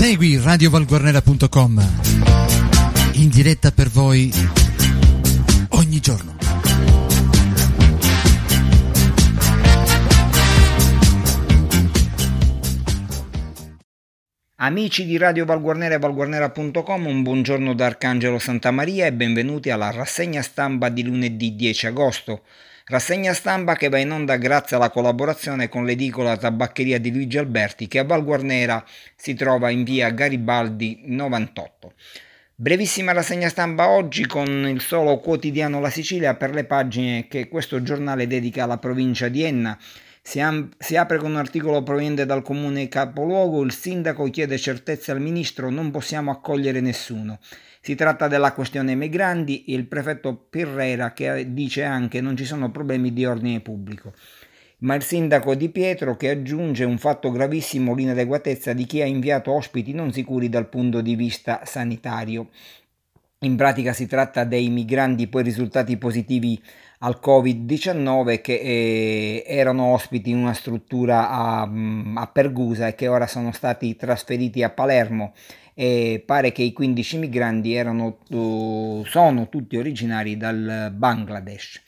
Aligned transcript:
Segui 0.00 0.40
radiovalguarnera.com 0.42 1.78
in 3.16 3.28
diretta 3.28 3.70
per 3.70 3.90
voi 3.90 4.32
ogni 5.72 6.00
giorno. 6.00 6.36
Amici 14.56 15.04
di 15.04 15.18
Radio 15.18 15.44
Valguarnera 15.44 15.96
e 15.96 15.98
valguarnera.com, 15.98 17.04
un 17.04 17.22
buongiorno 17.22 17.74
da 17.74 17.84
Arcangelo 17.84 18.38
Santamaria 18.38 19.04
e 19.04 19.12
benvenuti 19.12 19.68
alla 19.68 19.90
rassegna 19.90 20.40
stampa 20.40 20.88
di 20.88 21.04
lunedì 21.04 21.54
10 21.54 21.88
agosto. 21.88 22.44
Rassegna 22.90 23.34
stampa 23.34 23.76
che 23.76 23.88
va 23.88 23.98
in 23.98 24.10
onda 24.10 24.34
grazie 24.34 24.74
alla 24.74 24.90
collaborazione 24.90 25.68
con 25.68 25.84
l'edicola 25.84 26.36
tabaccheria 26.36 26.98
di 26.98 27.12
Luigi 27.12 27.38
Alberti 27.38 27.86
che 27.86 28.00
a 28.00 28.04
Valguarnera 28.04 28.84
si 29.14 29.34
trova 29.34 29.70
in 29.70 29.84
via 29.84 30.10
Garibaldi 30.10 31.02
98. 31.04 31.92
Brevissima 32.56 33.12
rassegna 33.12 33.48
stampa 33.48 33.90
oggi 33.90 34.26
con 34.26 34.66
il 34.66 34.80
solo 34.80 35.20
quotidiano 35.20 35.78
La 35.78 35.88
Sicilia 35.88 36.34
per 36.34 36.50
le 36.52 36.64
pagine 36.64 37.28
che 37.28 37.46
questo 37.46 37.80
giornale 37.80 38.26
dedica 38.26 38.64
alla 38.64 38.78
provincia 38.78 39.28
di 39.28 39.44
Enna 39.44 39.78
si, 40.22 40.40
am- 40.40 40.70
si, 40.78 40.96
apre 40.96 41.18
con 41.18 41.30
un 41.30 41.36
articolo 41.36 41.82
proveniente 41.82 42.26
dal 42.26 42.42
comune 42.42 42.88
capoluogo, 42.88 43.62
il 43.62 43.72
sindaco 43.72 44.28
chiede 44.30 44.58
certezze 44.58 45.10
al 45.10 45.20
ministro, 45.20 45.70
non 45.70 45.90
possiamo 45.90 46.30
accogliere 46.30 46.80
nessuno. 46.80 47.38
Si 47.80 47.94
tratta 47.94 48.28
della 48.28 48.52
questione 48.52 48.94
migranti 48.94 49.64
e 49.64 49.74
il 49.74 49.86
prefetto 49.86 50.36
Pirrera 50.36 51.12
che 51.12 51.52
dice 51.54 51.82
anche 51.82 52.20
non 52.20 52.36
ci 52.36 52.44
sono 52.44 52.70
problemi 52.70 53.12
di 53.12 53.24
ordine 53.24 53.60
pubblico. 53.60 54.12
Ma 54.80 54.94
il 54.94 55.02
sindaco 55.02 55.54
Di 55.54 55.70
Pietro 55.70 56.16
che 56.16 56.30
aggiunge 56.30 56.84
un 56.84 56.98
fatto 56.98 57.30
gravissimo 57.30 57.94
l'inadeguatezza 57.94 58.72
di 58.72 58.84
chi 58.84 59.00
ha 59.00 59.06
inviato 59.06 59.52
ospiti 59.52 59.92
non 59.92 60.12
sicuri 60.12 60.48
dal 60.48 60.68
punto 60.68 61.00
di 61.00 61.14
vista 61.14 61.62
sanitario. 61.64 62.48
In 63.40 63.56
pratica 63.56 63.94
si 63.94 64.06
tratta 64.06 64.44
dei 64.44 64.68
migranti 64.68 65.26
poi 65.26 65.42
risultati 65.42 65.96
positivi 65.96 66.62
al 67.02 67.18
Covid-19 67.22 68.40
che 68.40 68.54
eh, 68.54 69.44
erano 69.46 69.92
ospiti 69.92 70.30
in 70.30 70.36
una 70.36 70.52
struttura 70.52 71.30
a, 71.30 71.66
mm, 71.66 72.16
a, 72.18 72.26
Pergusa 72.26 72.88
e 72.88 72.94
che 72.94 73.08
ora 73.08 73.26
sono 73.26 73.52
stati 73.52 73.96
trasferiti 73.96 74.62
a 74.62 74.70
Palermo 74.70 75.32
e 75.74 76.22
pare 76.24 76.52
che 76.52 76.62
i 76.62 76.72
15 76.72 77.18
migranti 77.18 77.72
erano, 77.72 78.18
uh, 78.28 79.02
sono 79.06 79.48
tutti 79.48 79.78
originari 79.78 80.36
dal 80.36 80.92
Bangladesh. 80.94 81.80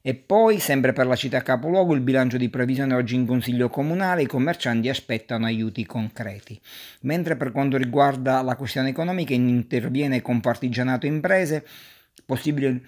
E 0.00 0.14
poi, 0.14 0.58
sempre 0.58 0.94
per 0.94 1.06
la 1.06 1.16
città 1.16 1.42
capoluogo, 1.42 1.92
il 1.92 2.00
bilancio 2.00 2.38
di 2.38 2.48
previsione 2.48 2.94
oggi 2.94 3.16
in 3.16 3.26
consiglio 3.26 3.68
comunale, 3.68 4.22
i 4.22 4.26
commercianti 4.26 4.88
aspettano 4.88 5.44
aiuti 5.44 5.84
concreti. 5.84 6.58
Mentre 7.00 7.36
per 7.36 7.52
quanto 7.52 7.76
riguarda 7.76 8.40
la 8.40 8.56
questione 8.56 8.88
economica 8.88 9.34
interviene 9.34 10.22
con 10.22 10.40
partigianato 10.40 11.04
imprese, 11.04 11.66
possibile 12.24 12.80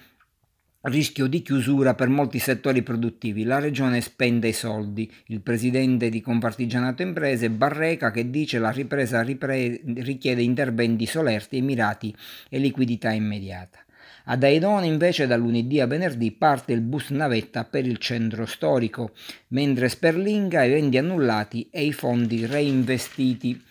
rischio 0.83 1.27
di 1.27 1.41
chiusura 1.41 1.93
per 1.93 2.07
molti 2.07 2.39
settori 2.39 2.81
produttivi. 2.81 3.43
La 3.43 3.59
regione 3.59 4.01
spende 4.01 4.47
i 4.47 4.53
soldi. 4.53 5.11
Il 5.27 5.41
presidente 5.41 6.09
di 6.09 6.21
Compartigianato 6.21 7.01
Imprese 7.01 7.49
Barreca 7.49 8.11
che 8.11 8.29
dice 8.29 8.57
la 8.57 8.71
ripresa 8.71 9.21
ripre- 9.21 9.81
richiede 9.97 10.41
interventi 10.41 11.05
solerti 11.05 11.57
e 11.57 11.61
mirati 11.61 12.15
e 12.49 12.57
liquidità 12.57 13.11
immediata. 13.11 13.79
Ad 14.25 14.43
Aidone 14.43 14.85
invece 14.85 15.25
da 15.25 15.35
lunedì 15.35 15.79
a 15.79 15.87
venerdì 15.87 16.31
parte 16.31 16.73
il 16.73 16.81
bus 16.81 17.09
navetta 17.09 17.63
per 17.63 17.87
il 17.87 17.97
centro 17.97 18.45
storico, 18.45 19.13
mentre 19.49 19.89
Sperlinga 19.89 20.63
eventi 20.63 20.97
annullati 20.97 21.67
e 21.71 21.85
i 21.85 21.91
fondi 21.91 22.45
reinvestiti. 22.45 23.61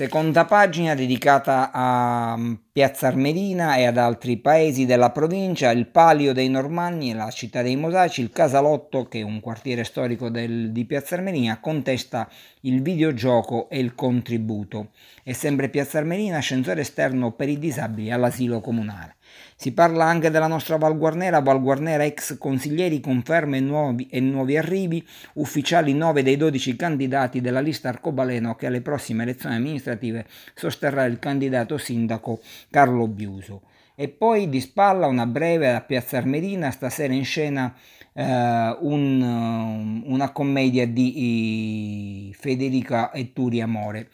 Seconda 0.00 0.46
pagina 0.46 0.94
dedicata 0.94 1.70
a 1.70 2.34
mm, 2.34 2.54
Piazza 2.72 3.08
Armerina 3.08 3.76
e 3.76 3.84
ad 3.84 3.98
altri 3.98 4.38
paesi 4.38 4.86
della 4.86 5.10
provincia, 5.10 5.70
il 5.72 5.88
Palio 5.88 6.32
dei 6.32 6.48
Normanni, 6.48 7.12
la 7.12 7.28
città 7.28 7.60
dei 7.60 7.76
Mosaici, 7.76 8.22
il 8.22 8.30
Casalotto, 8.30 9.08
che 9.08 9.18
è 9.18 9.22
un 9.22 9.40
quartiere 9.40 9.84
storico 9.84 10.30
del, 10.30 10.72
di 10.72 10.86
Piazza 10.86 11.16
Armerina, 11.16 11.60
contesta 11.60 12.26
il 12.62 12.80
videogioco 12.80 13.68
e 13.68 13.78
il 13.78 13.94
contributo. 13.94 14.92
E 15.22 15.34
sempre 15.34 15.68
Piazza 15.68 15.98
Armerina, 15.98 16.38
ascensore 16.38 16.80
esterno 16.80 17.32
per 17.32 17.50
i 17.50 17.58
disabili 17.58 18.10
all'asilo 18.10 18.62
comunale. 18.62 19.16
Si 19.56 19.72
parla 19.72 20.04
anche 20.04 20.30
della 20.30 20.46
nostra 20.46 20.76
Val 20.76 20.96
Guarnera, 20.96 21.40
Val 21.40 21.60
Guarnera 21.60 22.04
ex 22.04 22.38
consiglieri 22.38 23.00
conferme 23.00 23.58
e 23.58 23.60
nuovi, 23.60 24.08
e 24.10 24.20
nuovi 24.20 24.56
arrivi, 24.56 25.06
ufficiali 25.34 25.92
9 25.92 26.22
dei 26.22 26.36
12 26.36 26.76
candidati 26.76 27.40
della 27.40 27.60
lista 27.60 27.88
arcobaleno 27.88 28.54
che 28.54 28.66
alle 28.66 28.80
prossime 28.80 29.24
elezioni 29.24 29.56
amministrative 29.56 30.26
sosterrà 30.54 31.04
il 31.04 31.18
candidato 31.18 31.76
sindaco 31.78 32.40
Carlo 32.70 33.06
Biuso. 33.06 33.62
E 33.94 34.08
poi 34.08 34.48
di 34.48 34.60
spalla 34.60 35.06
una 35.06 35.26
breve 35.26 35.74
a 35.74 35.82
Piazza 35.82 36.16
Armerina, 36.16 36.70
stasera 36.70 37.12
in 37.12 37.24
scena 37.24 37.74
eh, 38.14 38.76
un, 38.80 40.02
una 40.04 40.30
commedia 40.32 40.86
di 40.86 42.34
Federica 42.38 43.12
Etturi 43.12 43.60
Amore. 43.60 44.08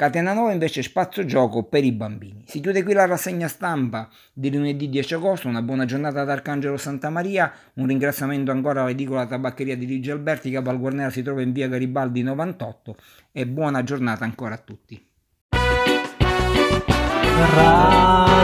Catena 0.00 0.32
9 0.32 0.54
invece 0.54 0.82
spazio 0.82 1.26
gioco 1.26 1.64
per 1.64 1.84
i 1.84 1.92
bambini. 1.92 2.42
Si 2.46 2.60
chiude 2.60 2.82
qui 2.82 2.94
la 2.94 3.04
rassegna 3.04 3.48
stampa 3.48 4.08
di 4.32 4.50
lunedì 4.50 4.88
10 4.88 5.12
agosto, 5.12 5.46
una 5.46 5.60
buona 5.60 5.84
giornata 5.84 6.22
ad 6.22 6.30
Arcangelo 6.30 6.78
Santa 6.78 7.10
Maria, 7.10 7.52
un 7.74 7.86
ringraziamento 7.86 8.50
ancora 8.50 8.80
all'edicola 8.80 9.26
tabaccheria 9.26 9.76
di 9.76 9.86
Luigi 9.86 10.10
Alberti 10.10 10.48
che 10.48 10.56
a 10.56 10.62
Valguarnera 10.62 11.10
si 11.10 11.22
trova 11.22 11.42
in 11.42 11.52
via 11.52 11.68
Garibaldi 11.68 12.22
98 12.22 12.96
e 13.30 13.46
buona 13.46 13.82
giornata 13.82 14.24
ancora 14.24 14.54
a 14.54 14.58
tutti. 14.64 15.06
Valguarnera 17.54 18.39